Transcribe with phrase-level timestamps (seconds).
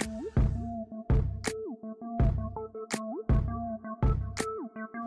[0.00, 0.41] Ooh.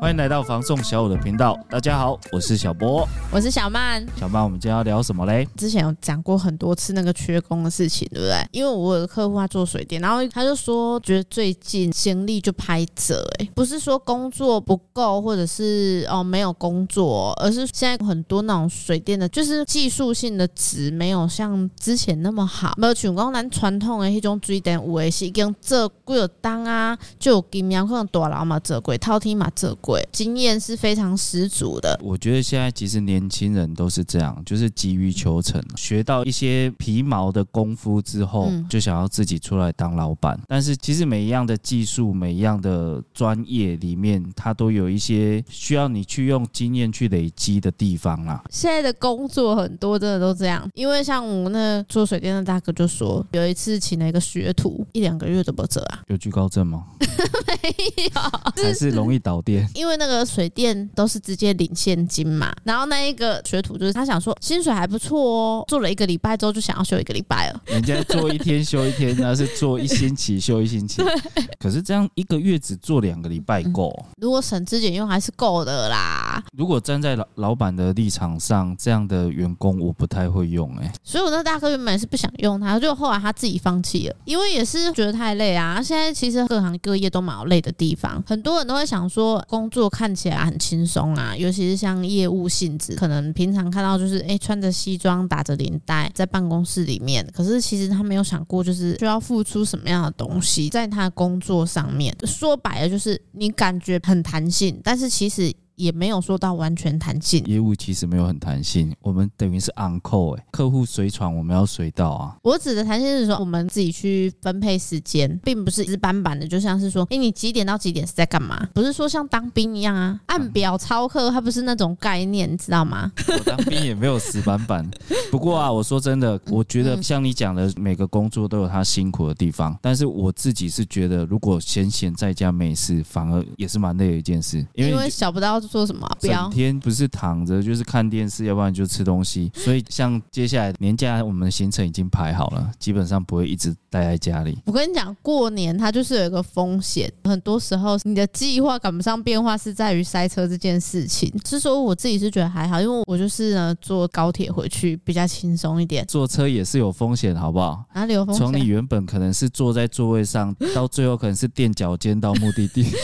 [0.06, 4.06] 欢迎来到房送小五的频道，大家好，我是小波，我是小曼。
[4.16, 5.48] 小曼，我们今天要聊什么嘞？
[5.58, 8.48] 之前有讲过很多次那个缺工的事情，对不对？
[8.52, 22.76] 因为我有个客户他做水电，然后他就说觉得最近行力就拍折，哎，不是说工作不够，或者是哦没有工作，而是现在很多那种水电的，就是技术性的值没有像之前那么好。
[22.78, 29.95] 没有像讲咱传统的那种水电，有的是已经做过当啊，就有经验，可能大佬嘛做过，套厅嘛做过。
[30.12, 32.00] 经验是非常十足的。
[32.04, 40.40] 我觉得现在其实年轻人都是这样，就是急于求成，学到一些皮毛的功夫之后，就想要自己出来当老板。
[40.48, 48.44] 但是其实每一样的技术，每一样的专业里面，它都有一些需要你去用经验去累积的地方啦。
[48.50, 56.02] 现在的工作很多真的都这样，因为像我们那做水电的大哥就说，有一次请了一个学徒，一两个月都不走啊。
[56.08, 56.86] 有惧高症吗？
[57.00, 57.76] 没
[58.14, 58.22] 有，
[58.64, 59.68] 还是容易导电。
[59.76, 67.62] 因为那个水电都是直接领现金嘛，然后那一个学徒就是他想说薪水还不错哦，做了一个礼拜之后就想要休一个礼拜了。
[67.66, 71.04] 人家做一天休一天，那是做一星期休一星期。
[71.60, 73.94] 可是这样一个月只做两个礼拜够？
[74.18, 76.42] 如果省吃俭用还是够的啦。
[76.58, 80.92] 如果站在老老板的立场上，这样的员工我不太会用哎。
[81.04, 85.82] 所以我那大哥原本是不想用他，就后来他自己放弃了，因为也是觉得太累啊。
[85.82, 102.16] 现在其实各行各业都蛮有累的地方，很多人都会想说工工作看起来很轻松啊，尤其是像业务性质，可能平常看到就是哎、穿着西装打着领带在办公室里面，可是其实他没有想过就是需要付出什么样的东西在他工作上面。
[102.26, 105.52] 说白了就是你感觉很弹性，但是其实。
[105.76, 112.36] 也没有说到完全弹性，业务其实没有很弹性，我们等于是 on call 哎，客户随传我们要随到啊。
[112.42, 118.68] 我指的弹性是说我们自己去分配时间，并不是死板板的，就像是说，哎、欸，你几点到几点是在干嘛？
[118.74, 123.12] 不是说像当兵一样啊，按表操课，它不是那种概念，你知道吗？
[123.28, 124.90] 我当兵也没有死板板，
[125.30, 135.65] 不过啊，我说真的，我觉得像你讲的，每个工作都有他辛苦的地方，但是我自己是觉得，如果闲闲在家没事，反而也是蛮累的一件事，因为，因为想不到。
[135.68, 136.08] 做什么？
[136.20, 139.52] 整天不是躺着就是看电视，要不然就吃东西。
[139.54, 144.58] 所以像接下来年假，我们的行程已经排好了，基本上不会一直待在家里。
[144.66, 151.34] 我跟你讲，过年它就是有一个风险，很多时候你的计划赶不上变化，是在于塞车这件事情。
[151.46, 156.06] 是说我自己是觉得还好，因为我就是呢坐高铁回去比较轻松一点。
[156.08, 157.84] 坐车也是有风险，好不好？
[157.94, 158.46] 哪里有风险？
[158.46, 163.02] 从你原本可能是坐在座位上，到最后可能是垫脚尖到目的地， 又不是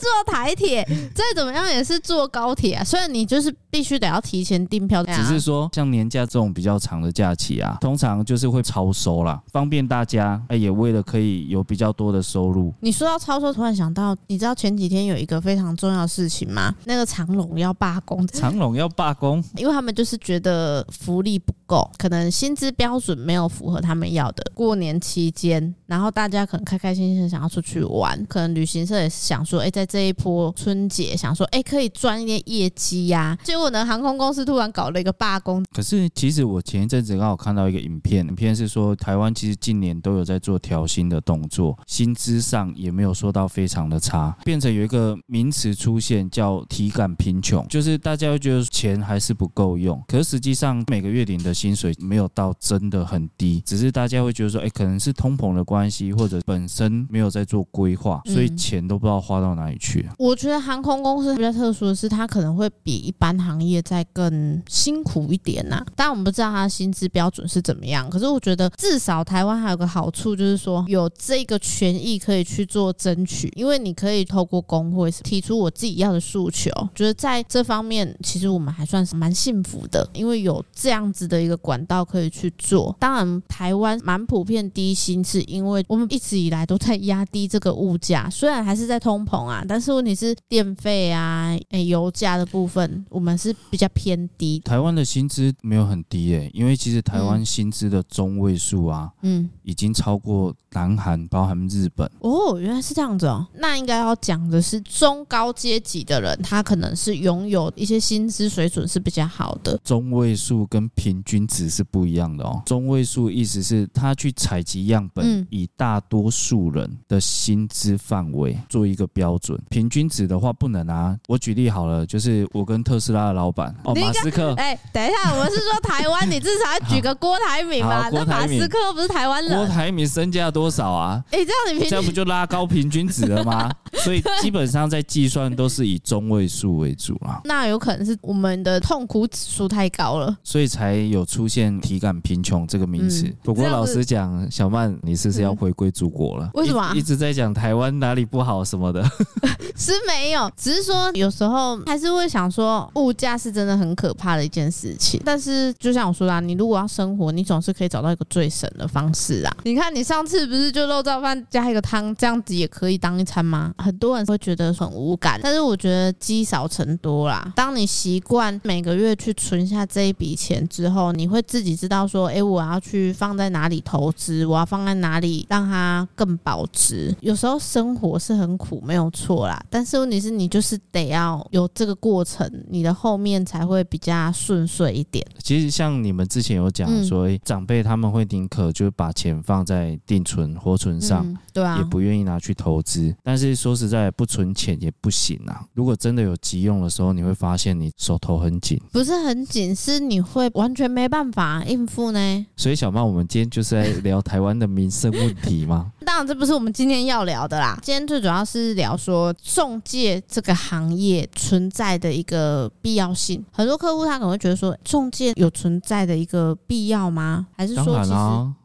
[0.00, 0.82] 坐台铁，
[1.14, 1.97] 再怎么样也是。
[1.98, 12.72] 坐高铁啊，虽然你就是必须得要提前订票，只是说像年假这种比较长的假期啊，通常就是会超收啦，方便大家，哎，也为了可以有比较多的收入。
[12.80, 16.74] 你说到超收，突然想到，你知道前几天有一个非常重要的事情吗？
[16.84, 24.50] 那个长龙要罢工，长龙要罢工，因为他们就是觉得福利不够，可能薪资标准没有符合他们要的。
[24.54, 31.92] 过年期间，然后大家可能开开心心想要出去玩，可能旅行社也是想说，哎，在这一波春节，想说，哎，可以。
[31.98, 35.64] 赚一点业绩呀，结果呢，航空公司突然搞了一个罢工。
[35.74, 60.08] 可是其实我前一阵子刚好看到一个影片，影片是说台湾其实近年都有在做调薪的动作，薪资上也没有说到非常的差，变成有一个名词出现叫体感贫穷，就是大家会觉得钱还是不够用，可是实际上每个月领的薪水没有到真的很低，只是大家会觉得说，哎，可能是通膨的关系，或者本身没有在做规划，所以钱都不知道花到哪里去。
[60.16, 61.88] 我觉得航空公司比较特殊。
[61.88, 68.10] 的是它可能会比一般行业再更辛苦一点呐、啊，但我们不知道它的薪资标准是怎么样。
[68.10, 76.70] 可是我觉得至少台湾还有个好处，就是说有这个权益可以去做争取，因为你可以透过工会提出我自己要的诉求。
[76.94, 82.94] 觉得在这方面，其实我们还算是蛮幸福的，因为有这样子的一个管道可以去做。
[83.00, 91.56] 当然，台湾蛮普遍低薪，是因为我们一直以来都在压低这个物价，虽然还是在通膨啊，但是问题是电费啊。
[91.70, 94.58] 哎，油价的部分我们是比较偏低。
[94.60, 102.10] 台湾的薪资没有很低诶，因为其实台湾薪资的中位数啊，嗯，已经超过南韩，包含日本。
[102.18, 103.46] 哦，原来是这样子哦。
[103.54, 109.78] 那应该要讲的是中高阶级的人，他可能是拥有一些薪资水准是比较好的。
[109.84, 112.60] 中位数跟平均值是不一样的哦。
[112.66, 119.56] 中位数意思是他去采集样本，以大多数人的薪资范围做一个标准。
[119.70, 121.16] 平均值的话不能啊。
[121.28, 121.68] 我举例。
[121.68, 124.54] 好了，就是我跟特斯拉的老板哦，马斯克。
[124.56, 128.10] 哎，等一下，我们是说台湾，你至少要举个郭台铭吧？
[128.10, 128.58] 郭台铭
[128.94, 129.54] 不是台湾人。
[129.54, 131.22] 郭台铭身价多多少啊？
[131.30, 133.70] 哎、欸，这样你平这样不就拉高平均值了吗？
[133.94, 137.40] 所以基本上在计算都是以中位数为主啊。
[137.44, 143.24] 那有可能是我们的痛苦指数太高了，所以才有出现体感贫穷这个名词。
[143.26, 146.46] 嗯、不过老实讲，小曼，你是不是要回归祖国了？
[146.46, 146.92] 嗯、为什么、啊？
[146.94, 149.02] 一直在讲台湾哪里不好什么的。
[149.76, 155.20] 是没有，只是说有时候还是会想说，物价是真的很可怕的一件事情。
[155.24, 159.56] 但是就像我说啦、啊，你如果要生活，你总是可以找到一个最省的方式啊。
[159.62, 163.72] 你看，你上次不是就肉燥饭加一个汤，这样子也可以当一餐吗？
[163.78, 167.52] 很多人会觉得很无感，但是我觉得积少成多啦。
[167.54, 177.14] 当你习惯每个月去存下这一笔钱之后，你会自己知道说，哎、欸，我要去放在哪里投资，我要放在哪里让它更保值。
[177.20, 179.62] 有时候生活是很苦，没有错啦。
[179.70, 185.24] 但是问题是你就是得要有这个过程，你的后面才会比较顺遂一点。
[185.42, 193.14] 其实像你们之前有讲说，嗯、长辈他们会宁可就是把钱放在定存、活存上，嗯、对啊，也不愿意拿去投资。
[193.22, 195.64] 但是说实在，不存钱也不行啊。
[195.74, 202.46] 如果真的有急用的时候，你会发现你手头很紧，不是很紧，是你会完全没办法应付呢。
[202.56, 205.92] 所以小曼，我们今天就是在聊台湾的民生问题吗？
[206.08, 207.78] 当然，这不是我们今天要聊的啦。
[207.82, 209.30] 今天最主要是聊说。
[209.44, 217.46] 中介这个行业存在的一个必要性，很多客户他可能会觉得说，中介有存在的一个必要吗？
[217.54, 218.14] 还是说，其实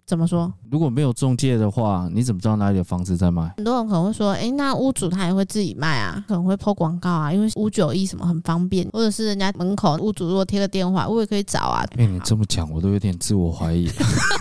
[0.06, 0.52] 怎么说？
[0.70, 3.54] 如果没有中介的话，你怎么知道哪里有房子在卖？
[3.58, 11.86] 很多人可能会说，哎、欸，那屋主他也会自己卖啊，可能会 PO 广告啊，因为五九一什么很方便，或者是人家门口屋主如果贴个电话，我也可以找啊。
[11.96, 13.90] 被、欸、你这么讲，我都有点自我怀疑。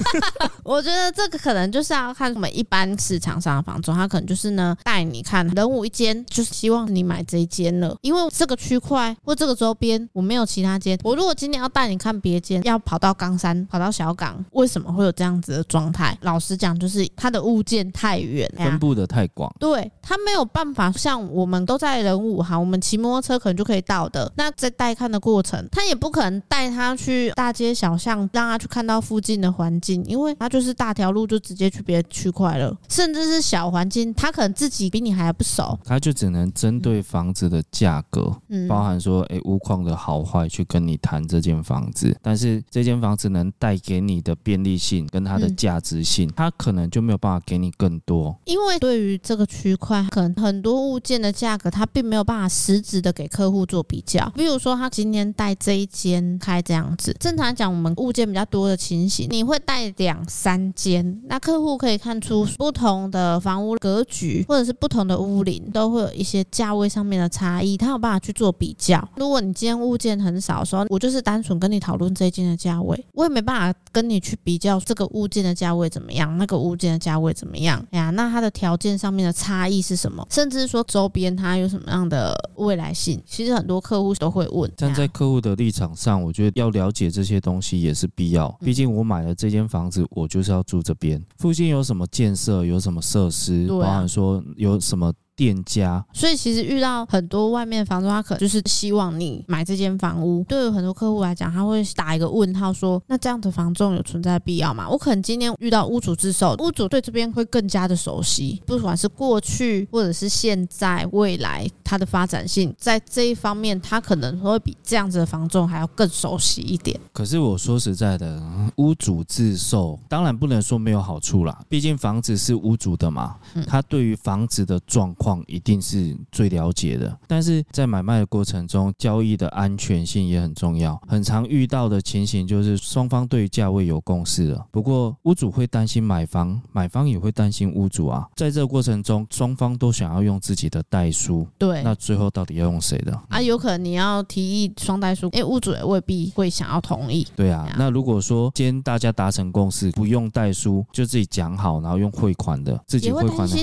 [0.65, 10.99] 我觉得这个可能就是要看我们一般市场上的房仲，他可能就是呢带你看人武一间，就是希望你买这一间了，因为这个区块或这个周边我没有其他间。
[11.03, 16.17] 我如果今天要带你看别间，要跑到冈山，跑到小港，为什么会有这样子的状态？
[16.23, 24.31] 老实讲，就是它的物件太远，分布的太广，对，它没有办法像我们都在人武哈，我们骑摩托车可能就可以到的。
[24.37, 46.31] 那在带看的过程，他也不可能带他去大街小巷，让他去看到附近的环境，因为他就是大条路就直接去别的区块了，甚至是小环境，他可能自己比你还不熟，他就只能针对房子的价格，嗯，包含说，哎，屋况的好坏去跟你谈这间房子，但是这间房子能带给你的便利性跟它的价值性。
[46.37, 54.31] 他可能就没有办法给你更多，因为对于这个区块，可能很多物件的价格，他并没有办法实质的给客户做比较。
[54.35, 69.09] 比如说，他今天带这一间开这样子，正常讲，我们物件比较多的情形，你会带两三间，那客户可以看出不同的房屋格局，或者是不同的屋龄，都会有一些价位上面的差异，他有办法去做比较。
[69.15, 76.37] 如果你今天物件很少的时候，我就是单纯跟你讨论这一间的价位，我也没办法跟你去比较这个物件的价位怎么样。
[76.37, 77.81] 那个物件的价位怎么样？
[77.93, 80.27] 哎呀，那它的条件上面的差异是什么？
[80.29, 83.23] 甚至说周边它有什么样的未来性？
[83.25, 84.69] 其实很多客户都会问。
[84.77, 88.49] 站在客户的立场上，我觉得要了解这些东西也是必要。
[88.61, 91.23] 毕竟我买了这间房子，我就是要住这边。
[91.37, 92.65] 附近有什么建设？
[92.65, 93.67] 有什么设施？
[93.69, 95.13] 包含说有什么？
[95.43, 100.45] 店家，所以其实遇到很多外面的房东，他可能就是希望你买这间房屋。
[100.49, 104.89] 对于很多客户来讲，他会打一个问号，说：那这样的房仲有存在必要吗？
[104.89, 117.01] 我可能今天遇到屋主自售，屋主对这边会更加的熟悉，不管是过去或者是现在、未来，它的发展性在这一方面，他可能会比这样子的房仲还要更熟悉一点。
[117.13, 118.41] 可是我说实在的，
[118.77, 125.32] 屋主自售当然不能说没有好处啦，毕竟房子是屋主的嘛，他对于房子的状况。
[125.33, 131.01] 况一定是最了解的，但是在买卖的过程中，交易的安全性也很重要。
[131.09, 138.29] 很常遇到的情形就是双方对价位有共识了，不过屋主会担心买方，买方也会担心屋主啊。
[138.37, 143.19] 在这个过程中，双方都想要用自己的代书，对，那最后到底要用谁的？
[143.29, 147.27] 啊，有可能你要提议双代书，哎，屋主也未必会想要同意。
[147.35, 153.57] 对啊，那如果说今天大家达成共识，不用代书，就自己讲好，然后用汇款的，自己汇款的，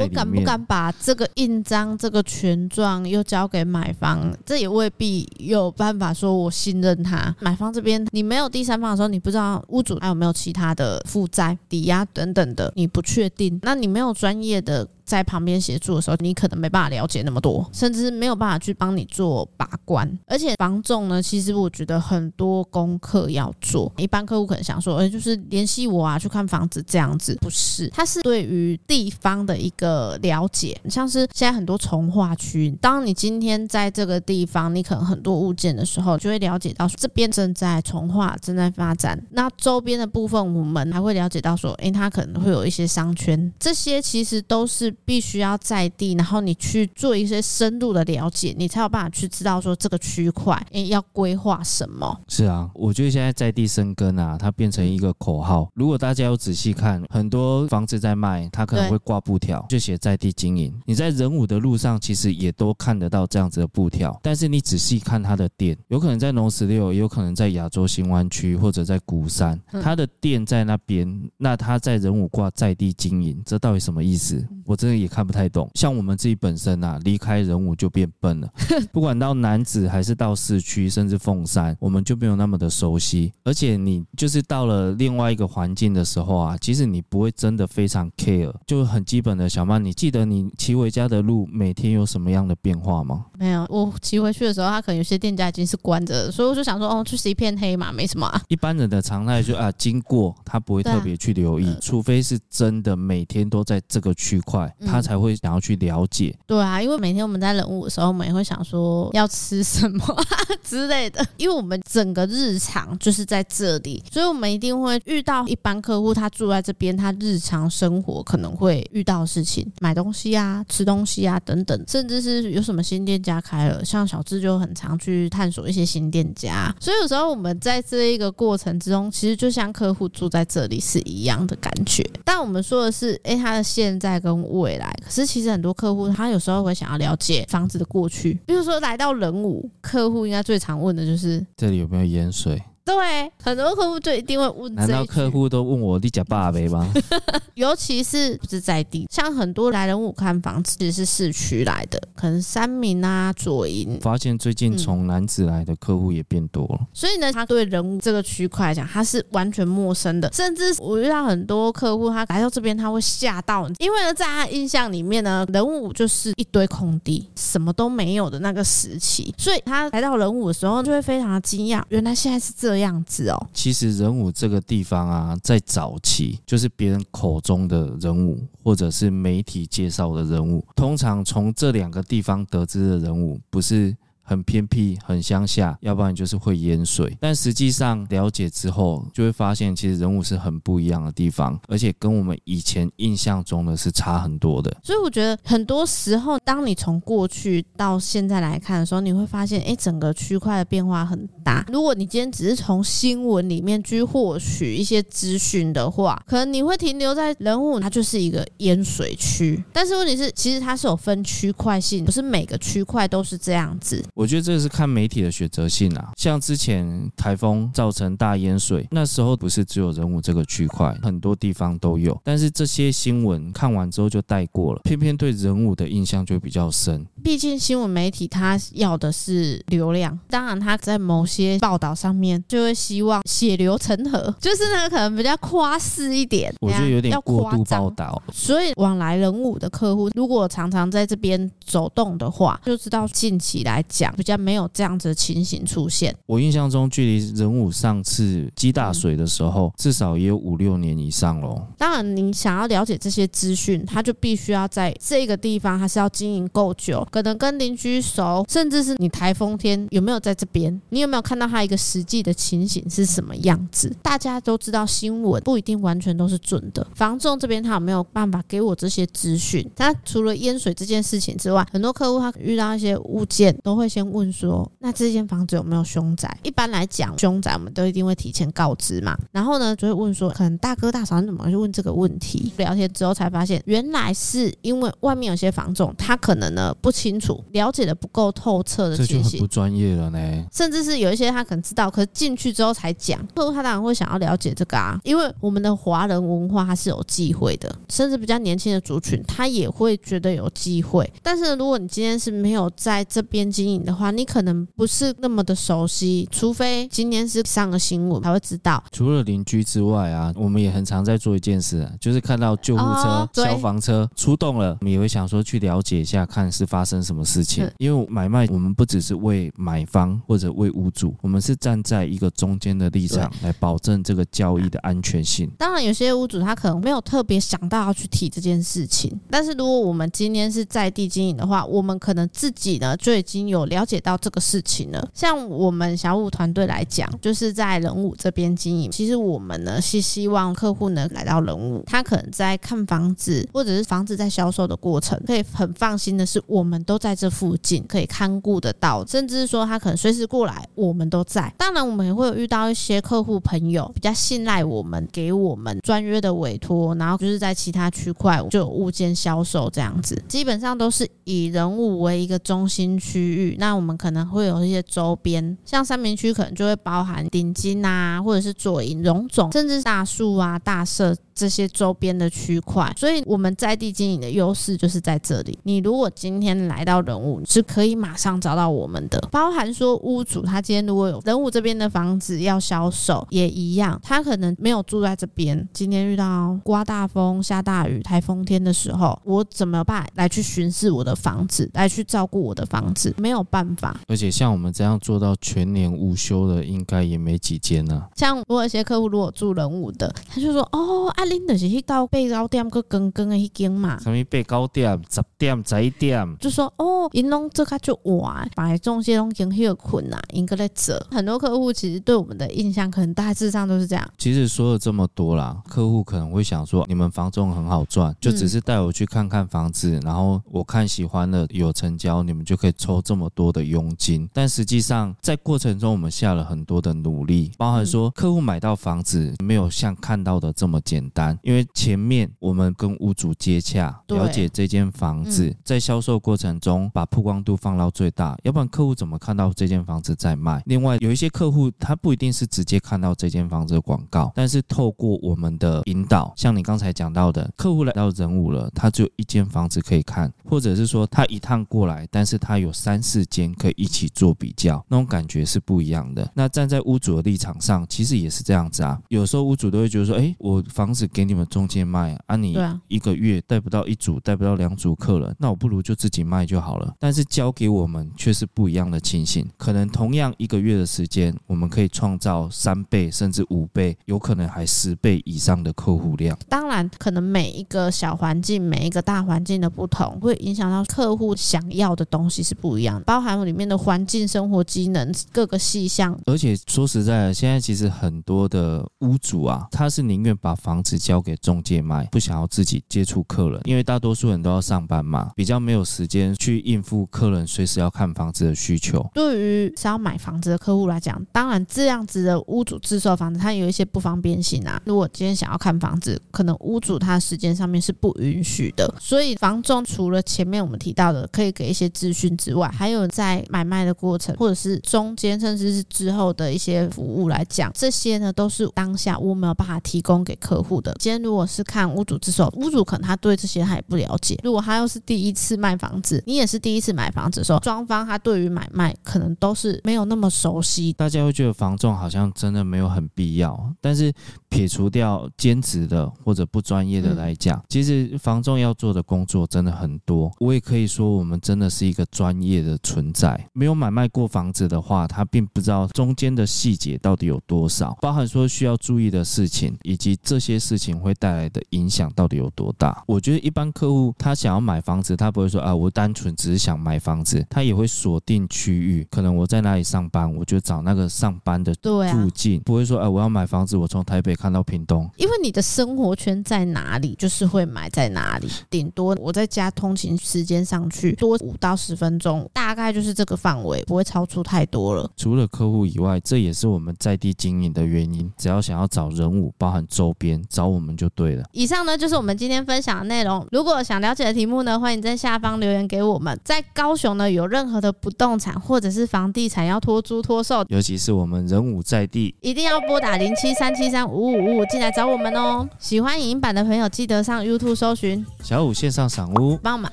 [0.00, 0.92] 我敢不敢把？
[1.00, 7.34] 这个印章、这个权状又交给买方，这也未必有办法说我信任他。
[7.40, 13.58] 买方这边你没有第三方的时候，你不知道屋主还有没有其他的负债、抵押等等的，你不确定。
[13.62, 14.86] 那你没有专业的。
[15.08, 20.06] 在旁边协助的时候，你可能没办法了解那么多，甚至没有办法去帮你做把关。
[20.26, 23.90] 而且房仲呢，其实我觉得很多功课要做。
[23.96, 30.78] 一般客户可能想说，哎，就是联系我啊，去看房子这样子，不是，它是对于地方的一个了解。
[30.90, 39.18] 像是现在很多从化区，当你今天在这个地方，你可能很多物件的时候，就会了解到这边正在从化，正在发展。
[39.30, 52.20] 那周边的部分，我们还会了解到说，哎，它可能会有一些商圈，这些其实都是必须要在地，然后你去做一些深入的了解，你才有办法去知道说这个区块，诶，要规划什么。
[52.28, 55.68] 是啊，我觉得现在在地生根啊，它变成一个口号。
[55.74, 60.74] 如果大家有仔细看，很多房子在卖，它可能会挂布条，就写在地经营。
[60.86, 64.18] 你在仁武的路上，其实也都看得到这样子的布条。
[64.22, 74.46] 但是你仔细看它的店，有可能在农十六，也有可能在亚洲新湾区或者在鼓山，它的店在那边，那它在仁武挂在地经营，这到底什么意思？
[74.64, 75.70] 我真的也看不太懂。
[75.74, 78.48] 像我们自己本身啊，离开人武就变笨了。
[78.92, 83.32] 不管到男子还是到市区，甚至凤山，我们就没有那么的熟悉。
[83.44, 88.52] 而且你就是到了另外一个环境的时候啊，其实你不会真的非常 care。
[88.66, 93.26] 就很基本的，小曼，你记得你骑回家的路每天有什么样的变化吗？
[93.38, 98.40] 没有，我骑回去的时候，他可能有些店家已经是关着的，所以我就想说，哦，就是一片黑嘛，没什么啊。
[98.48, 106.34] 一般人的常态就啊，经过他不会特别去留意，除非是真的每天都在这个区块，他才会想要去了解。
[106.46, 110.24] 对啊，因为每天我们在仁武的时候，我们也会想说要吃什么
[110.62, 132.08] 之类的，因为我们整个日常就是在这里，所以我们一定会遇到一般客户，他住在这边，他日常生活可能会遇到的事情，买东西啊、吃东西啊等等，甚至是有什么新店家开了，像小智就很常去探索一些新店家，所以有时候我们在这一个过程之中，其实就像客户住在这里是一样的感觉。
[132.24, 142.62] 但我们说的是，哎，他的现在跟未来，可是其实很多客户他有时候会想要了解房子的过去，比如说来到人武，客户应该最常问的就是这里有没有淹水。
[142.84, 144.74] 对，很多客户就一定会问。
[144.74, 146.92] 难道客户都问我你家爸没吗？
[147.54, 153.98] 尤其是不是在地，像很多来人武看房，其实是市区来的，可能三明啊、左营。
[154.00, 160.30] 发现最近从南子来的客户也变多了，嗯，所以呢，他对人物这个区块来讲，他是完全陌生的。
[160.32, 169.32] 甚至我遇到很多客户，他来到这边他会吓到，因为呢，在他印象里面呢，人物就是一堆空地，什么都没有的那个时期。
[169.38, 172.88] 所以他来到人物的时候，就会非常的惊讶，原来现在是这样。
[172.88, 173.04] 样
[173.52, 183.96] 其实人物这个地方啊，在早期就是别人口中的人物，或者是媒体介绍的人物，通常从这两个地方得知的人物，不是。
[184.28, 187.16] 很偏僻，很乡下，要不然就是会淹水。
[187.18, 194.76] 但实际上了解之后，就会发现其实人武是很不一样的地方，而且跟我们以前印象中的是差很多的。
[194.82, 201.64] 所以我觉得很多时候，当你从过去到现在来看的时候，你会发现，哎，整个区块的变化很大。
[201.72, 209.64] 如果你今天只是从新闻里面去获取一些资讯的话，可能你会停留在人武，它就是一个淹水区。
[209.72, 214.04] 但是问题是，其实它是有分区块性，不是每个区块都是这样子。
[214.18, 222.20] 我觉得这个是看媒体的选择性啊，像之前台风造成大淹水，那时候不是只有人武这个区块，很多地方都有。
[222.24, 227.06] 但是这些新闻看完之后就带过了，偏偏对人武的印象就比较深。
[227.22, 238.20] 毕竟新闻媒体他要的是流量，当然他在某些报道上面就会希望血流成河，就是那个可能比较夸饰一点，我觉得有点过度报道。
[238.32, 244.07] 所以往来人武的客户如果常常在这边走动的话，就知道近期来讲。
[244.16, 246.14] 比较没有这样子的情形出现。
[246.26, 251.60] 我印象中，距离人武上次积大水的时候，至少也有五六年以上喽。
[251.76, 263.94] 当然，你想要了解这些资讯，他就必须要在这个地方，还是要经营够久，可能跟邻居熟，甚至是你台风天有没有在这边，你有没有看到他一个实际的情形是什么样子？
[264.02, 266.86] 大家都知道，新闻不一定完全都是准的。
[266.94, 269.68] 房仲这边他有没有办法给我这些资讯？
[269.76, 274.08] 他除了淹水这件事情之外，很多客户他遇到一些物件都会先。
[274.08, 276.34] 问说，那这间房子有没有凶宅？
[276.42, 279.16] 一般来讲，凶宅我们都一定会提前告知嘛。
[279.30, 282.50] 然后呢，就会问说，可能大哥大嫂你怎么去问这个问题？
[282.56, 290.18] 聊天之后才发现，原来是因为外面有些房总，他可能呢不清楚，了解的不够透彻的情形，不专业了呢。
[290.52, 301.08] 甚至是有一些他可能知道，可是进去之后才讲，客户他当然会想要了解这个啊，因为我们的华人文化它是有忌讳的，甚至比较年轻的族群他也会觉得有忌讳。
[301.22, 308.82] 但是如果你今天是没有在这边经营，的话，你可能不是那么的熟悉，除非今天是上个新闻才会知道。
[308.92, 317.68] 除了邻居之外啊，我们也很常在做一件事，就是看到救护车、哦、消防车出动了，我们也会想说去了解一下，看是发生什么事情。
[317.78, 325.50] 因为买卖我们不只是为买方或者为屋主，我们是站在一个中间的立场来保证这个交易的安全性。
[325.56, 335.00] 当然，有些屋主他可能没有特别想到要去提这件事情，但是如果我们今天是在地经营的话，我们可能自己呢就已经有了了解到这个事情呢。
[335.14, 351.52] 像我们小五团队来讲，就是在仁武这边经营，其实我们呢是希望客户能来到仁武，他可能在看房子或者是房子在销售的过程，可以很放心的是，我们都在这附近，可以看顾得到，甚至是说他可能随时过来，我们都在。
[351.56, 363.56] 当然，我们也会有遇到一些客户朋友比较信赖我们，给我们专约的委托，然后就是在其他区块就有物件销售这样子，基本上都是以仁武为一个中心区域。
[363.58, 371.14] 那我们可能会有一些周边，像三明区可能就会包含鼎金啊，或者是左营、荣总，甚至大树啊、大社。
[371.38, 375.56] 这些周边的区块，所以我们在地经营的优势就是在这里。
[375.62, 379.20] 你如果今天来到人物，是可以马上找到我们的。
[379.30, 385.68] 包含说屋主他今天如果有人物这边的房子要销售，也一样，他可能没有住在这边。
[385.72, 390.04] 今天遇到刮大风、下大雨、台风天的时候，我怎么办？
[390.16, 393.98] 来去巡视我的房子，来去照顾我的房子，没有办法。
[394.06, 398.06] 而且像我们这样做到全年无休的，应该也没几间呢。
[398.16, 406.36] 像我有些客户如果住人武的，他就说：“哦，啊恁就是去到背高点去更更的一间嘛。”什么背高点、十点、十一点？
[406.38, 414.08] 就说：“哦，因拢这卡就晚，把中介拢经很困难，应该在这。”很多客户其实对我们的印象，可能大致上都是这样。
[414.18, 440.60] 其实说了这么多啦，客户可能会想说：“你们房仲很好赚，就只是带我去看看房子，嗯、然后我看喜欢的有成交，你们就可以抽这么多的佣金。”但实际上，在过程中我们下了很多的努力，包含说客户买到房子没有像看到的这么简单，因为前面我们跟屋主接洽，了解这间房子，在销售过程中把曝光度放到最大，要不然客户怎么看到这间房子在卖？
[440.66, 456.30] 另外，有一些客户他不一定是直接看到这间房子的广告，但是透过我们的引导，像你刚才讲到的，客户来到人物了，他只有一间房子可以看，或者是说他一趟过来，但是他有三四间可以一起做比较，那种感觉是不一样的。
[456.34, 459.00] 那站在屋主的立场上，其实也是这样子啊。
[459.08, 462.56] 有时候屋主都会觉得说，哎，我房子给你们中介卖啊，你
[462.88, 466.94] 一个月带不到一组，带不到两组客人，那我不如就自己卖就好了。
[466.98, 476.38] 但是交给我们却是不一样的情形，可能同样一个月的时间，我们可以创造三倍甚至五倍，有可能还十倍以上的客户量。
[476.48, 486.18] 当然，可能每一个小环境、每一个大环境的不同，会影响到客户想要的东西是不一样的，包含里面的环境、生活机能各个细项。
[486.26, 499.04] 而且说实在的，现在其实很多的屋主啊，他是宁愿把房子交给中介卖，不想要自己接触客人，因为大多数人都要上班嘛，比较没有时间去应付客人随时要看房子的需求。
[499.14, 504.80] 对于想要买房子的客户来讲，当然这样子的屋主自售房子，他有一些不方便性啊。
[504.84, 520.94] 如果今天想要看房子，可能屋主他时间上面是不允许的，所以房仲除了前面我们提到的可以给一些资讯之外，还有在买卖的过程或者是中间甚至是之后的一些服务来讲，这些呢都是当下我没有办法提供给客户的。
[520.98, 524.38] 今天如果是看屋主之手，屋主可能他对这些他也不了解。
[524.42, 530.92] 如果他又是第一次卖房子，你也是第一次买房子的时候，双方他对于买卖可能都是没有那么熟悉。
[530.92, 534.12] 大家会觉得房仲好像真的没有很必要，但是
[534.48, 540.30] 撇除掉兼职的或者不专业的来讲，嗯、其实房仲要做的工作真的很多。
[540.38, 543.48] 我也可以说，我们真的是一个专业的存在。
[543.52, 553.02] 没有买卖过房子的话，他并不知道中间的细节到底有多少，包含说需要注意的事情，以及这些事情会带来的影响到底有多大。
[553.06, 561.74] 我觉得一般客户他想要买房子，他不会说啊，我单纯只是想买房子，他也会锁定区域，可能我在哪里上班，我就找那个上班的
[562.10, 568.48] 附近，不会说啊，我要买房子，我从台北看到屏东，因为你的生活圈在哪里，就是会买在哪里。
[568.70, 575.10] 顶多我在家通勤时间上去多五到十分钟，大概就是这个范围，不会超出太多了。
[575.16, 578.30] 除了客户以外，这也是我们在地经营的原因。
[578.36, 581.44] 只要想要找人物，包含周边，找我们就对了。
[581.52, 583.46] 以上呢就是我们今天分享的内容。
[583.50, 586.38] 如果想了解的题目呢，欢迎在下方留言给我们。
[586.44, 595.68] 在高雄呢，有任何的不动产或者是房地产要托租托售，尤其是我们人武在地，一定要拨打零七三七三五五五五进来找我们哦。
[595.78, 599.90] 喜欢影音版的朋友，记得上 YouTube 搜寻小五线上赏屋，帮我们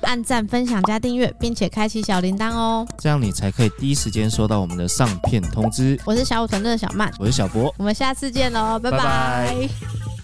[0.02, 5.98] 按赞、分享、加订阅，并且开启小铃铛哦，这样你才可以第一时间收到我们的上片通知。
[6.04, 8.98] 我是小五团队的小曼，我是小博，我们下次见喽，拜拜。
[8.98, 10.15] 拜拜。